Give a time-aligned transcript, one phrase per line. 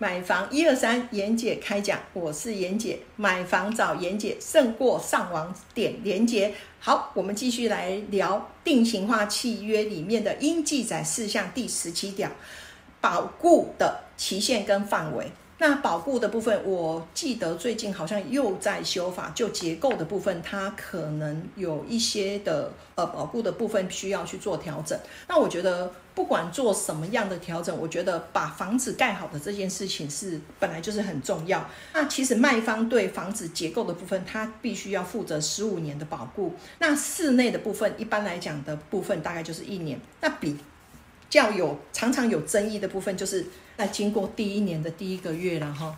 [0.00, 6.54] 买房一二三，妍姐开讲，我是妍姐，买房找妍姐胜过上网点连接。
[6.78, 12.30] 好，我们继续来聊定型化契约里面的应记载事项第十七条，
[13.02, 15.30] 保固的期限跟范围。
[15.58, 24.98] 那保固的部分，我记得最近好像又在修法，就结构的部分，它可能有一些的呃保固的部分需要去做调整。
[25.28, 31.66] 那我觉得不管做什么样的调整，我觉得把房子盖好的这件事情是本来就是很重要。
[31.94, 36.54] 那其实卖方对房子结构的部分，它必须要负责十五年的保固。
[36.78, 39.98] 那室内的部分，一般来讲的部分大概就是一年。
[40.20, 40.58] 那比
[41.30, 43.46] 较有常常有争议的部分，就是
[43.78, 45.96] 在经过第一年的第一个月了哈，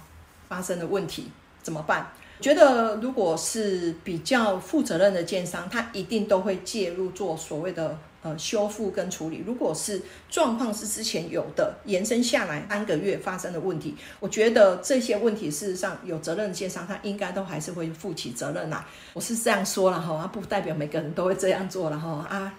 [0.48, 1.32] 发生的问题
[1.64, 2.12] 怎么办？
[2.42, 9.44] 觉得如果是比较负责任的建商，他一定都会介入做所谓的呃修复跟处理。
[9.46, 18.84] 如果是状况是之前有的延伸下来三个月发生的问题，我觉得这些问题事实上有责任的建商，他应该都还是会负起责任来。
[19.12, 22.52] 我是这样说了哈，不代表每个人都会这样做了哈啊。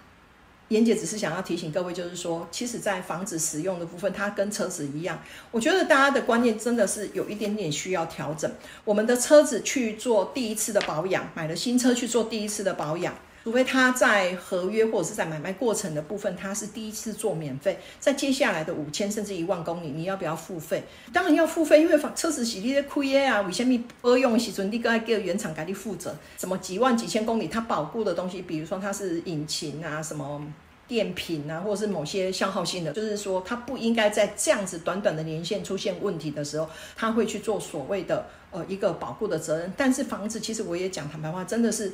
[0.73, 5.21] 妍姐只是想要提醒各位，就是说，其实，在房子使用的部分，它跟车子一样。
[5.51, 8.51] 我觉得大家的观念真的是有一点点需要调整。
[8.83, 13.13] 我们的车子去做第一次的保养，买了新车去做第一次的保养，
[13.43, 20.83] 除非他在合约或者是在买卖过程的部分，他是第一次做免费，在接下来的五千甚至一万公里，你要不要付费？
[21.11, 26.15] 当然要付费，因为房车子洗你的亏耶啊，为什么不用时阵你该给原厂给你负责？
[26.37, 30.41] 什么几万几千公里，它保固的东西，比如说它是引擎啊，什么？
[30.85, 39.73] 电瓶啊，或者是某些消耗性的，就是说，它不应该在这样子短短的年限出现问题的时候，他会去做所谓的呃一个保护的责任。
[39.77, 41.93] 但是房子其实我也讲坦白话，真的是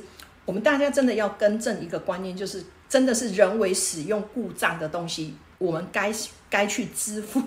[0.50, 6.12] 我们大家真的要更正一个观念，就是真的是人为使用故障的东西，我们该
[6.50, 7.40] 该去支付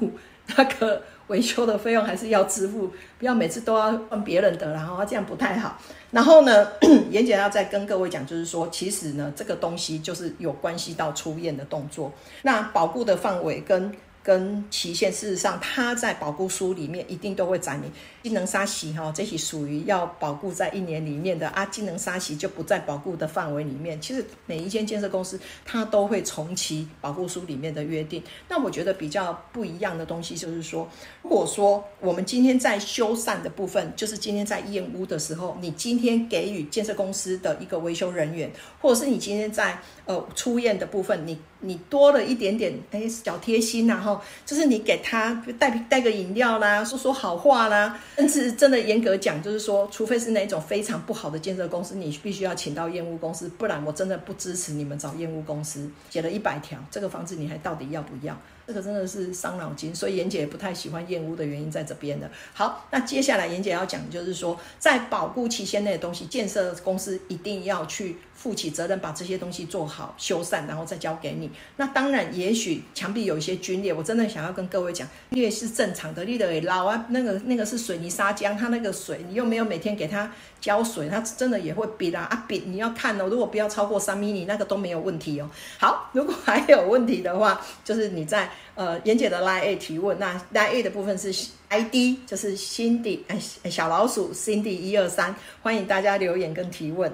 [0.55, 1.03] 那个。
[1.27, 5.79] 维修的费用还是要支付，不要每次都要问别人的，然后这样不太好。
[6.11, 6.67] 然后呢，
[7.09, 12.11] 严姐要再跟各位讲，就是说，其实呢，这个东西就是有关系到出院的动作，
[12.43, 13.91] 那保固的范围跟。
[14.23, 17.91] 跟期限，事实上，它在保固书里面一定都会载明，
[18.23, 23.99] 机能沙洗哈，这些属于要保固在一年里面的啊，机能沙洗就不在保固的范围里面。
[23.99, 28.23] 其实每一间建设公司，它都会重启保固书里面的约定。
[28.47, 30.89] 那我觉得比较不一样的东西就是说，
[31.21, 41.37] 如果说我们今天在修缮的部分，就是今天在验屋的时候，你今天给予建设公司的一个维修人员，或者是你今天在呃出验的部分，你。
[41.65, 44.12] 你多了一点点，哎，小贴心然后
[44.45, 55.89] 就是你给他带带个饮料啦，说说好话啦，甚至真的严格讲，就是说，除非是那种非常不好的建设公司，你必须要请到验屋公司，不然我真的不支持你们找验屋公司。
[56.09, 58.37] 写了一百条，这个房子你还到底要不要？
[58.65, 62.31] 这个真的是伤脑筋，所以妍姐也不太喜欢验屋的原因在这边的。
[62.53, 71.49] 好，那接下来妍姐要讲的就是说，在保固期限内的东西，建设公司一定要去负起责任，把这些东西做好修缮，然后再交给你。
[71.77, 82.63] 那当然，也许墙壁有一些龟裂，我真的想要跟各位讲，裂是正常的，裂的老啊，那个那个是水泥砂浆，它那个水你又没有每天给它浇水，它真的也会瘪啊啊瘪。
[82.65, 85.49] 你要看哦，如果不要超过三米，你那个都没有问题哦。
[85.77, 88.49] 好，如果还有问题的话，就是你在。
[88.75, 91.31] 呃，妍姐的 Line A 提问，那 Line A 的部分是
[91.69, 97.13] ID，就是 Cindy，哎，小老鼠 Cindy 一二三，欢迎大家留言跟提问。